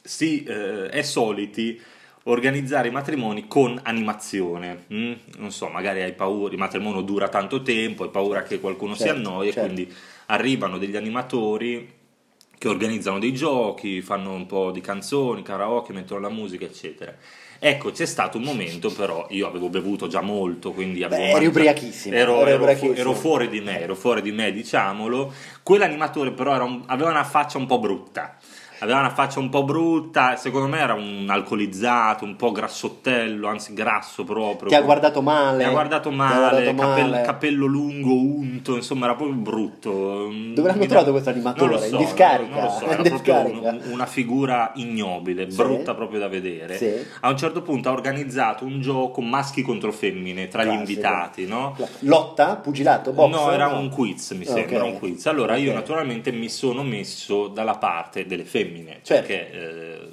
si 0.00 0.44
eh, 0.44 0.86
è 0.86 1.02
soliti 1.02 1.82
organizzare 2.24 2.86
i 2.86 2.92
matrimoni 2.92 3.48
con 3.48 3.80
animazione. 3.82 4.84
mm? 4.94 5.12
Non 5.38 5.50
so, 5.50 5.66
magari 5.66 6.02
hai 6.02 6.12
paura, 6.12 6.52
il 6.52 6.58
matrimonio 6.60 7.00
dura 7.00 7.28
tanto 7.28 7.60
tempo, 7.62 8.04
hai 8.04 8.10
paura 8.10 8.44
che 8.44 8.60
qualcuno 8.60 8.94
si 8.94 9.02
Certo, 9.02 9.16
annoi 9.16 9.50
certo. 9.50 9.60
e 9.60 9.64
quindi 9.64 9.94
arrivano 10.26 10.78
degli 10.78 10.94
animatori 10.94 11.92
che 12.58 12.68
organizzano 12.68 13.18
dei 13.18 13.32
giochi, 13.34 14.00
fanno 14.02 14.32
un 14.32 14.46
po' 14.46 14.70
di 14.70 14.80
canzoni, 14.80 15.42
karaoke, 15.42 15.92
mettono 15.92 16.20
la 16.20 16.28
musica, 16.30 16.64
eccetera. 16.64 17.14
Ecco, 17.58 17.90
c'è 17.90 18.04
stato 18.04 18.36
un 18.36 18.44
momento 18.44 18.90
però, 18.92 19.26
io 19.30 19.46
avevo 19.46 19.68
bevuto 19.70 20.06
già 20.08 20.20
molto, 20.20 20.72
quindi 20.72 21.02
avevo 21.02 21.22
eri 21.22 21.32
mangiato- 21.32 21.50
ubriachissimo, 21.58 22.14
Ero, 22.14 22.40
ero 22.46 22.56
fu- 22.56 22.62
ubriachissimo. 22.62 22.94
ero 22.98 23.12
fuori 23.14 23.48
di 23.48 23.60
me, 23.60 23.80
ero 23.80 23.94
fuori 23.94 24.20
di 24.22 24.30
me, 24.32 24.52
diciamolo. 24.52 25.32
Quell'animatore 25.62 26.32
però 26.32 26.62
un- 26.64 26.82
aveva 26.86 27.10
una 27.10 27.24
faccia 27.24 27.56
un 27.58 27.66
po' 27.66 27.78
brutta. 27.78 28.36
Aveva 28.80 28.98
una 29.00 29.10
faccia 29.10 29.38
un 29.38 29.48
po' 29.48 29.64
brutta, 29.64 30.36
secondo 30.36 30.68
me 30.68 30.78
era 30.78 30.94
un 30.94 31.26
alcolizzato, 31.28 32.24
un 32.24 32.36
po' 32.36 32.52
grassottello, 32.52 33.48
anzi 33.48 33.72
grasso 33.72 34.24
proprio. 34.24 34.68
Ti 34.68 34.74
ha 34.74 34.80
guardato 34.82 35.22
male. 35.22 35.58
Mi 35.58 35.64
ha 35.64 35.70
guardato 35.70 36.08
Ti 36.10 36.14
ha 36.14 36.18
male, 36.18 36.38
guardato 36.72 36.74
capello, 36.88 37.10
male. 37.10 37.22
capello 37.24 37.66
lungo, 37.66 38.12
unto, 38.14 38.76
insomma 38.76 39.06
era 39.06 39.14
proprio 39.14 39.36
brutto. 39.36 39.90
Dove 40.54 40.68
l'hanno 40.68 40.86
trovato 40.86 41.10
questo 41.10 41.30
animatore? 41.30 41.78
So, 41.78 41.96
In 41.96 42.04
discarica? 42.04 42.54
Non 42.54 42.64
lo 42.64 42.70
so, 42.70 42.86
era 42.90 43.02
discarica? 43.02 43.70
un- 43.70 43.80
una 43.92 44.06
figura 44.06 44.72
ignobile, 44.74 45.50
Sì. 45.50 45.56
brutta 45.56 45.94
proprio 45.94 46.18
da 46.18 46.28
vedere. 46.28 46.76
Sì. 46.76 46.92
A 47.20 47.30
un 47.30 47.36
certo 47.36 47.62
punto 47.62 47.88
ha 47.88 47.92
organizzato 47.92 48.64
un 48.64 48.80
gioco 48.80 49.20
maschi 49.20 49.62
contro 49.62 49.90
femmine 49.92 50.48
tra 50.48 50.62
gli 50.62 50.66
Classico. 50.68 50.90
invitati, 50.90 51.46
no? 51.46 51.76
Lotta? 52.00 52.56
Pugilato? 52.56 53.12
Box? 53.12 53.30
No, 53.30 53.50
era 53.50 53.68
un 53.68 53.88
quiz, 53.88 54.32
mi 54.32 54.44
Ok. 54.46 54.52
sembra, 54.52 54.84
un 54.84 54.98
quiz. 54.98 55.26
Allora 55.26 55.56
io 55.56 55.70
Ok. 55.70 55.76
naturalmente 55.76 56.30
mi 56.32 56.48
sono 56.48 56.82
messo 56.82 57.48
dalla 57.48 57.76
parte 57.76 58.26
delle 58.26 58.44
femmine, 58.44 58.64
Certo. 59.02 59.26
perché 59.26 59.50
eh, 59.52 60.12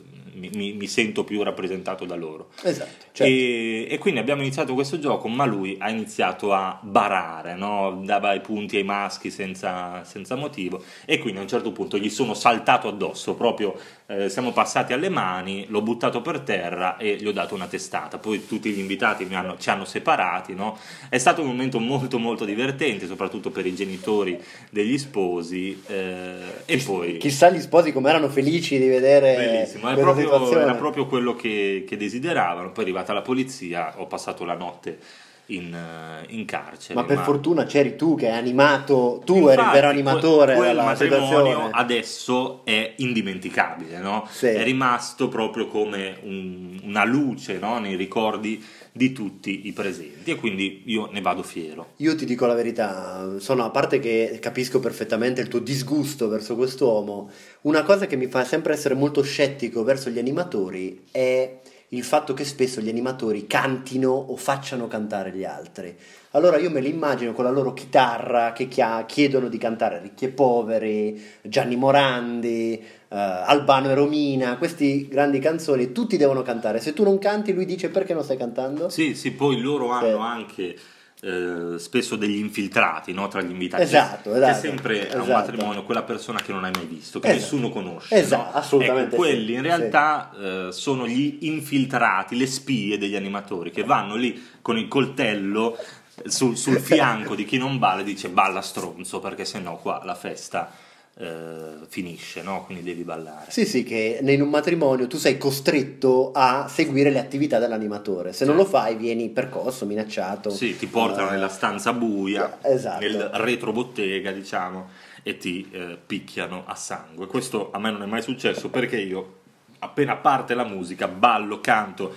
mi, 0.53 0.73
mi- 0.73 0.87
sento 0.87 1.23
più 1.23 1.41
rappresentato 1.43 2.05
da 2.05 2.15
loro. 2.15 2.49
Esatto. 2.61 3.05
certo. 3.11 3.23
E, 3.23 3.87
e 3.89 3.97
quindi 3.97 4.19
abbiamo 4.19 4.41
iniziato 4.41 4.73
questo 4.73 4.99
gioco, 4.99 5.27
ma 5.27 5.45
lui 5.45 5.75
ha 5.79 5.89
iniziato 5.89 6.53
a 6.53 6.77
barare, 6.81 7.55
no? 7.55 8.01
dava 8.03 8.33
i 8.33 8.41
punti 8.41 8.77
ai 8.77 8.83
maschi 8.83 9.31
senza, 9.31 10.03
senza 10.03 10.35
motivo 10.35 10.83
e 11.05 11.17
quindi 11.17 11.39
a 11.39 11.43
un 11.43 11.47
certo 11.47 11.71
punto 11.71 11.97
gli 11.97 12.09
sono 12.09 12.33
saltato 12.33 12.87
addosso, 12.87 13.33
proprio 13.35 13.75
eh, 14.07 14.29
siamo 14.29 14.51
passati 14.51 14.93
alle 14.93 15.09
mani, 15.09 15.65
l'ho 15.69 15.81
buttato 15.81 16.21
per 16.21 16.41
terra 16.41 16.97
e 16.97 17.15
gli 17.15 17.25
ho 17.27 17.31
dato 17.31 17.55
una 17.55 17.67
testata. 17.67 18.17
Poi 18.17 18.45
tutti 18.45 18.69
gli 18.71 18.79
invitati 18.79 19.25
mi 19.25 19.35
hanno- 19.35 19.57
ci 19.57 19.69
hanno 19.69 19.85
separati, 19.85 20.53
no? 20.53 20.77
è 21.09 21.17
stato 21.17 21.41
un 21.41 21.47
momento 21.47 21.79
molto 21.79 22.19
molto 22.19 22.45
divertente, 22.45 23.07
soprattutto 23.07 23.49
per 23.49 23.65
i 23.65 23.73
genitori 23.73 24.39
degli 24.69 24.97
sposi 24.97 25.81
eh, 25.87 26.35
e 26.65 26.77
poi... 26.77 27.17
Chissà 27.17 27.49
gli 27.49 27.61
sposi 27.61 27.91
come 27.91 28.09
erano 28.09 28.29
felici 28.29 28.77
di 28.77 28.87
vedere 28.87 29.35
Bellissimo, 29.35 29.89
è 29.89 29.93
questa 29.93 30.32
proprio, 30.37 30.59
era 30.59 30.75
proprio 30.75 31.05
quello 31.05 31.35
che, 31.35 31.83
che 31.87 31.97
desideravano. 31.97 32.71
Poi 32.71 32.83
è 32.83 32.87
arrivata 32.87 33.13
la 33.13 33.21
polizia, 33.21 33.93
ho 33.97 34.07
passato 34.07 34.45
la 34.45 34.55
notte 34.55 34.99
in, 35.47 35.73
eh, 35.73 36.25
in 36.33 36.45
carcere. 36.45 36.93
Ma 36.95 37.03
per 37.03 37.19
fortuna 37.19 37.65
c'eri 37.65 37.95
tu 37.95 38.15
che 38.15 38.29
hai 38.29 38.37
animato, 38.37 39.21
tu 39.25 39.33
eri 39.33 39.43
il 39.43 39.49
Infatti, 39.51 39.73
vero 39.75 39.87
animatore 39.89 40.45
que- 40.53 40.55
quel 40.55 40.67
della 40.69 40.83
matrimonio 40.83 41.25
situazione. 41.27 41.69
adesso 41.73 42.65
è 42.65 42.93
indimenticabile, 42.97 43.97
no? 43.99 44.25
Sì. 44.29 44.47
È 44.47 44.63
rimasto 44.63 45.27
proprio 45.27 45.67
come 45.67 46.17
un- 46.23 46.79
una 46.83 47.03
luce 47.05 47.59
no? 47.59 47.79
nei 47.79 47.95
ricordi 47.95 48.63
di 48.95 49.11
tutti 49.11 49.65
i 49.67 49.71
presenti 49.73 50.31
e 50.31 50.35
quindi 50.35 50.83
io 50.85 51.09
ne 51.11 51.19
vado 51.21 51.41
fiero. 51.43 51.93
Io 51.97 52.15
ti 52.15 52.25
dico 52.25 52.45
la 52.45 52.53
verità, 52.53 53.39
sono 53.39 53.63
a 53.65 53.69
parte 53.71 53.99
che 53.99 54.37
capisco 54.39 54.79
perfettamente 54.79 55.41
il 55.41 55.47
tuo 55.47 55.59
disgusto 55.59 56.27
verso 56.27 56.55
quest'uomo, 56.55 57.29
una 57.61 57.83
cosa 57.83 58.05
che 58.05 58.15
mi 58.15 58.27
fa 58.27 58.43
sempre 58.45 58.73
essere 58.73 58.93
molto 58.93 59.23
scettico 59.23 59.83
verso 59.83 60.09
gli 60.11 60.19
animatori 60.19 61.05
è 61.11 61.59
il 61.93 62.03
fatto 62.03 62.33
che 62.33 62.43
spesso 62.43 62.81
gli 62.81 62.89
animatori 62.89 63.45
cantino 63.47 64.09
o 64.11 64.35
facciano 64.35 64.87
cantare 64.87 65.31
gli 65.31 65.43
altri. 65.43 65.95
Allora 66.31 66.57
io 66.57 66.71
me 66.71 66.79
li 66.81 66.89
immagino 66.89 67.33
con 67.33 67.43
la 67.43 67.51
loro 67.51 67.73
chitarra 67.73 68.51
che 68.53 68.67
chiedono 68.67 69.47
di 69.47 69.57
cantare 69.59 69.99
Ricchi 70.01 70.25
e 70.25 70.29
Poveri, 70.29 71.21
Gianni 71.43 71.75
Morandi, 71.75 72.73
eh, 72.79 72.85
Albano 73.15 73.89
e 73.91 73.93
Romina, 73.93 74.57
questi 74.57 75.07
grandi 75.07 75.37
canzoni, 75.37 75.91
tutti 75.91 76.17
devono 76.17 76.41
cantare. 76.41 76.79
Se 76.79 76.93
tu 76.93 77.03
non 77.03 77.19
canti, 77.19 77.53
lui 77.53 77.65
dice 77.65 77.89
perché 77.89 78.15
non 78.15 78.23
stai 78.23 78.37
cantando? 78.37 78.89
Sì, 78.89 79.13
sì, 79.13 79.31
poi 79.31 79.59
loro 79.61 79.89
hanno 79.89 80.07
Sì. 80.07 80.13
anche 80.19 80.75
eh, 81.23 81.79
spesso 81.79 82.17
degli 82.17 82.35
infiltrati 82.35 83.13
no, 83.13 83.29
tra 83.29 83.41
gli 83.41 83.51
invitati. 83.51 83.83
Esatto, 83.83 84.35
esatto, 84.35 84.59
sempre 84.59 85.09
a 85.09 85.15
un 85.15 85.21
esatto. 85.21 85.31
matrimonio 85.31 85.83
quella 85.83 86.03
persona 86.03 86.41
che 86.41 86.51
non 86.51 86.65
hai 86.65 86.71
mai 86.75 86.85
visto, 86.85 87.19
che 87.19 87.29
Esatto. 87.29 87.41
nessuno 87.41 87.69
conosce. 87.69 88.15
Esatto, 88.15 88.51
no? 88.51 88.57
assolutamente 88.57 89.07
Ecco, 89.15 89.15
quelli 89.15 89.45
sì, 89.47 89.53
in 89.53 89.61
realtà 89.61 90.31
eh, 90.37 90.67
sono 90.71 91.07
gli 91.07 91.37
infiltrati, 91.41 92.35
le 92.35 92.45
spie 92.47 92.97
degli 92.97 93.15
animatori 93.15 93.71
che 93.71 93.85
vanno 93.85 94.15
lì 94.15 94.49
con 94.61 94.77
il 94.77 94.89
coltello 94.89 95.77
sul, 96.25 96.57
sul 96.57 96.79
fianco 96.79 97.35
di 97.35 97.45
chi 97.45 97.57
non 97.57 97.79
balla 97.79 98.01
e 98.01 98.03
dice 98.03 98.27
balla 98.27 98.61
stronzo 98.61 99.19
perché 99.19 99.45
sennò 99.45 99.77
qua 99.77 100.01
la 100.03 100.15
festa 100.15 100.69
eh, 101.15 101.75
finisce, 101.87 102.41
no? 102.41 102.63
quindi 102.65 102.83
devi 102.83 103.03
ballare. 103.03 103.51
Sì, 103.51 103.65
sì, 103.65 103.83
che 103.83 104.19
in 104.21 104.41
un 104.41 104.49
matrimonio 104.49 105.07
tu 105.07 105.17
sei 105.17 105.37
costretto 105.37 106.31
a 106.33 106.67
seguire 106.67 107.11
le 107.11 107.19
attività 107.19 107.59
dell'animatore. 107.59 108.33
Se 108.33 108.45
non 108.45 108.55
lo 108.55 108.65
fai, 108.65 108.95
vieni 108.95 109.29
percosso, 109.29 109.85
minacciato. 109.85 110.49
Sì, 110.49 110.75
ti 110.75 110.87
portano 110.87 111.29
Eh, 111.29 111.31
nella 111.31 111.49
stanza 111.49 111.93
buia, 111.93 112.57
Esatto. 112.61 113.01
nel 113.01 113.29
retrobottega, 113.33 114.31
diciamo, 114.31 114.89
e 115.21 115.37
ti 115.37 115.69
eh, 115.71 115.97
picchiano 116.05 116.63
a 116.65 116.75
sangue. 116.75 117.27
Questo 117.27 117.69
a 117.71 117.79
me 117.79 117.91
non 117.91 118.01
è 118.01 118.07
mai 118.07 118.21
successo 118.21 118.69
perché 118.69 118.99
io, 118.99 119.41
appena 119.79 120.15
parte 120.15 120.55
la 120.55 120.65
musica, 120.65 121.07
ballo, 121.07 121.61
canto 121.61 122.13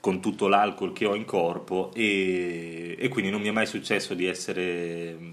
con 0.00 0.20
tutto 0.20 0.48
l'alcol 0.48 0.92
che 0.94 1.04
ho 1.04 1.14
in 1.14 1.26
corpo 1.26 1.90
e, 1.94 2.96
e 2.98 3.08
quindi 3.08 3.30
non 3.30 3.42
mi 3.42 3.48
è 3.48 3.52
mai 3.52 3.66
successo 3.66 4.14
di 4.14 4.26
essere 4.26 5.14
mm, 5.18 5.30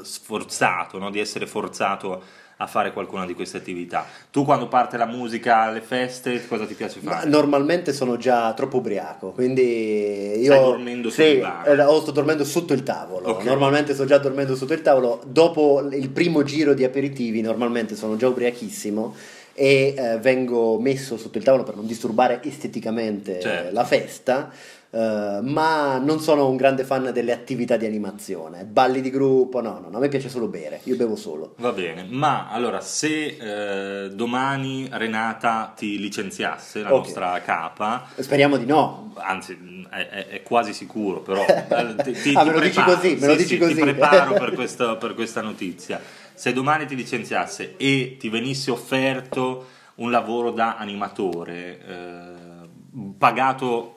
sforzato, 0.00 0.98
no? 0.98 1.10
di 1.10 1.18
essere 1.18 1.46
forzato 1.46 2.22
a 2.58 2.66
fare 2.66 2.92
qualcuna 2.92 3.26
di 3.26 3.34
queste 3.34 3.58
attività. 3.58 4.06
Tu 4.30 4.44
quando 4.44 4.66
parte 4.68 4.96
la 4.96 5.04
musica 5.06 5.58
alle 5.62 5.82
feste, 5.82 6.46
cosa 6.46 6.64
ti 6.64 6.72
piace 6.74 7.00
Ma 7.02 7.12
fare? 7.16 7.28
normalmente 7.28 7.92
sono 7.92 8.16
già 8.16 8.52
troppo 8.54 8.78
ubriaco, 8.78 9.32
quindi 9.32 10.38
io 10.38 10.52
Stai 10.52 10.64
dormendo 10.64 11.10
sì, 11.10 11.30
sul 11.32 11.40
bar. 11.40 11.68
eh, 11.68 11.82
o 11.82 12.00
sto 12.00 12.10
dormendo 12.12 12.44
sotto 12.44 12.72
il 12.72 12.82
tavolo. 12.82 13.28
Ok. 13.28 13.44
Normalmente 13.44 13.92
sto 13.92 14.06
già 14.06 14.16
dormendo 14.18 14.56
sotto 14.56 14.72
il 14.72 14.80
tavolo. 14.82 15.20
Dopo 15.26 15.86
il 15.92 16.08
primo 16.08 16.42
giro 16.44 16.72
di 16.72 16.84
aperitivi, 16.84 17.42
normalmente 17.42 17.94
sono 17.94 18.16
già 18.16 18.28
ubriachissimo 18.28 19.14
e 19.56 19.94
eh, 19.96 20.18
vengo 20.18 20.78
messo 20.78 21.16
sotto 21.16 21.38
il 21.38 21.44
tavolo 21.44 21.62
per 21.64 21.74
non 21.76 21.86
disturbare 21.86 22.40
esteticamente 22.44 23.40
Certo. 23.40 23.72
la 23.72 23.84
festa. 23.84 24.50
eh, 24.90 25.40
ma 25.42 25.98
non 25.98 26.20
sono 26.20 26.48
un 26.48 26.56
grande 26.56 26.84
fan 26.84 27.10
delle 27.12 27.32
attività 27.32 27.76
di 27.76 27.86
animazione, 27.86 28.64
balli 28.64 29.00
di 29.00 29.10
gruppo, 29.10 29.60
no, 29.60 29.78
no, 29.80 29.88
no, 29.90 29.96
a 29.96 30.00
me 30.00 30.08
piace 30.08 30.28
solo 30.28 30.46
bere, 30.46 30.80
io 30.84 30.96
bevo 30.96 31.16
solo. 31.16 31.54
Va 31.58 31.72
bene, 31.72 32.04
ma 32.08 32.48
allora 32.50 32.80
se 32.80 34.04
eh, 34.04 34.10
domani 34.10 34.88
Renata 34.90 35.72
ti 35.76 35.98
licenziasse, 35.98 36.82
la 36.82 36.94
Ok. 36.94 36.98
nostra 37.06 37.40
capa, 37.42 38.06
Speriamo 38.18 38.56
di 38.56 38.64
no. 38.66 39.12
anzi 39.16 39.58
è, 39.90 40.08
è- 40.08 40.26
è 40.28 40.42
quasi 40.42 40.72
sicuro, 40.72 41.20
però 41.20 41.44
eh, 41.68 41.94
ti, 42.02 42.12
ti- 42.12 42.34
Ah, 42.34 42.42
ti 42.42 42.46
me 42.48 42.52
lo 42.54 42.60
dici 42.60 42.72
preparo. 42.74 42.94
così, 42.94 43.16
me 43.16 43.26
lo 43.26 43.32
Sì, 43.32 43.38
dici 43.38 43.48
sì, 43.54 43.58
così. 43.58 43.74
Ti 43.74 43.80
preparo 43.80 44.34
per, 44.34 44.52
questo- 44.54 44.96
per 44.98 45.14
questa 45.14 45.40
notizia. 45.42 46.00
Se 46.36 46.52
domani 46.52 46.84
ti 46.84 46.94
licenziasse 46.94 47.76
e 47.78 48.16
ti 48.18 48.28
venisse 48.28 48.70
offerto 48.70 49.66
un 49.96 50.10
lavoro 50.10 50.50
da 50.50 50.76
animatore, 50.76 51.80
eh, 51.80 52.68
pagato 53.16 53.95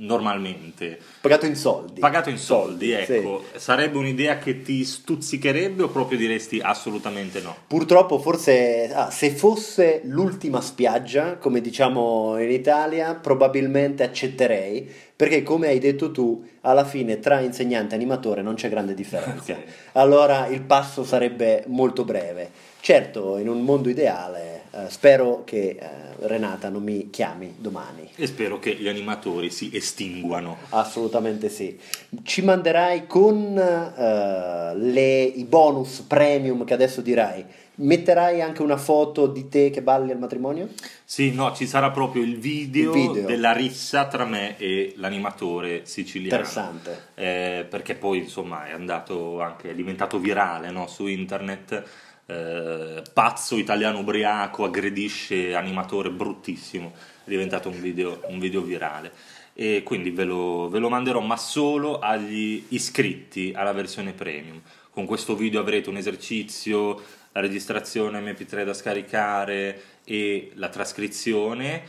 normalmente. 0.00 0.98
Pagato 1.20 1.46
in 1.46 1.56
soldi. 1.56 2.00
Pagato 2.00 2.30
in 2.30 2.38
soldi, 2.38 2.48
Soldi, 2.60 2.90
ecco. 2.92 3.44
Sarebbe 3.56 3.98
un'idea 3.98 4.38
che 4.38 4.62
ti 4.62 4.84
stuzzicherebbe 4.84 5.82
o 5.82 5.88
proprio 5.88 6.18
diresti 6.18 6.60
assolutamente 6.60 7.40
no? 7.40 7.56
Purtroppo 7.66 8.18
forse 8.18 8.90
ah, 8.92 9.10
se 9.10 9.30
fosse 9.30 10.00
l'ultima 10.04 10.60
spiaggia, 10.60 11.36
come 11.36 11.60
diciamo 11.60 12.38
in 12.38 12.50
Italia, 12.50 13.14
probabilmente 13.14 14.02
accetterei, 14.02 14.88
perché 15.14 15.42
come 15.42 15.68
hai 15.68 15.78
detto 15.78 16.10
tu, 16.10 16.46
alla 16.62 16.84
fine 16.84 17.18
tra 17.18 17.40
insegnante 17.40 17.94
e 17.94 17.96
animatore 17.96 18.42
non 18.42 18.54
c'è 18.54 18.68
grande 18.68 18.94
differenza. 18.94 19.28
Ok. 19.40 19.56
Allora 19.92 20.46
il 20.46 20.62
passo 20.62 21.04
sarebbe 21.04 21.64
molto 21.66 22.04
breve. 22.04 22.50
Certo, 22.82 23.36
in 23.36 23.48
un 23.48 23.60
mondo 23.60 23.90
ideale, 23.90 24.62
eh, 24.70 24.88
spero 24.88 25.42
che 25.44 25.76
eh, 25.78 26.26
Renata 26.26 26.70
non 26.70 26.82
mi 26.82 27.10
chiami 27.10 27.54
domani. 27.58 28.08
E 28.16 28.26
spero 28.26 28.58
che 28.58 28.74
gli 28.74 28.88
animatori 28.88 29.50
si 29.50 29.70
estinguano. 29.74 30.56
Assolutamente 30.70 31.50
sì. 31.50 31.78
Ci 32.22 32.42
manderai 32.42 33.06
con 33.06 33.56
eh, 33.58 34.76
le- 34.76 35.22
i 35.24 35.44
bonus 35.44 36.00
premium 36.00 36.64
che 36.64 36.72
adesso 36.74 37.00
dirai. 37.02 37.44
Metterai 37.82 38.42
anche 38.42 38.60
una 38.60 38.76
foto 38.76 39.26
di 39.26 39.48
te 39.48 39.70
che 39.70 39.80
balli 39.80 40.10
al 40.10 40.18
matrimonio? 40.18 40.68
Sì, 41.04 41.32
no, 41.32 41.54
ci 41.54 41.66
sarà 41.66 41.90
proprio 41.90 42.22
il 42.22 42.38
video, 42.38 42.92
Il 42.94 43.08
video. 43.08 43.26
della 43.26 43.52
rissa 43.52 44.06
tra 44.06 44.26
me 44.26 44.58
e 44.58 44.92
l'animatore 44.96 45.86
siciliano. 45.86 46.42
Interessante. 46.42 46.98
Eh, 47.14 47.66
perché 47.68 47.94
poi 47.94 48.18
insomma 48.18 48.66
è 48.66 48.72
andato 48.72 49.40
anche, 49.40 49.70
è 49.70 49.74
diventato 49.74 50.18
virale 50.18 50.70
no, 50.70 50.86
su 50.88 51.06
internet. 51.06 51.82
Eh, 52.30 53.02
pazzo 53.12 53.56
italiano 53.56 53.98
ubriaco 53.98 54.62
aggredisce 54.64 55.56
animatore 55.56 56.10
bruttissimo. 56.10 56.92
È 57.24 57.28
diventato 57.28 57.68
un 57.68 57.80
video, 57.80 58.22
un 58.28 58.38
video 58.38 58.60
virale. 58.60 59.10
E 59.52 59.82
quindi 59.82 60.10
ve 60.10 60.22
lo, 60.22 60.68
ve 60.68 60.78
lo 60.78 60.88
manderò, 60.88 61.18
ma 61.20 61.36
solo 61.36 61.98
agli 61.98 62.66
iscritti 62.68 63.52
alla 63.52 63.72
versione 63.72 64.12
premium. 64.12 64.60
Con 64.90 65.06
questo 65.06 65.34
video 65.34 65.60
avrete 65.60 65.88
un 65.88 65.96
esercizio, 65.96 67.02
la 67.32 67.40
registrazione 67.40 68.20
MP3 68.20 68.64
da 68.64 68.74
scaricare 68.74 69.82
e 70.04 70.52
la 70.54 70.68
trascrizione. 70.68 71.82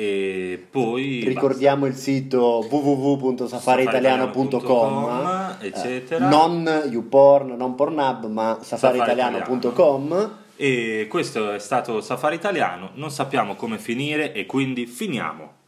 E 0.00 0.66
poi 0.70 1.22
Ricordiamo 1.26 1.84
il 1.84 1.94
sito 1.94 2.66
www.safariitaliano.com 2.70 3.46
Safariitaliano.com, 3.46 5.56
eccetera. 5.60 6.26
Eh, 6.26 6.30
non 6.30 6.88
YouPorn, 6.90 7.54
non 7.54 7.74
Pornhub, 7.74 8.24
ma 8.24 8.58
safariitaliano.com 8.62 10.36
E 10.56 11.06
questo 11.06 11.52
è 11.52 11.58
stato 11.58 12.00
Safari 12.00 12.36
Italiano. 12.36 12.92
Non 12.94 13.10
sappiamo 13.10 13.56
come 13.56 13.76
finire 13.76 14.32
e 14.32 14.46
quindi 14.46 14.86
finiamo. 14.86 15.58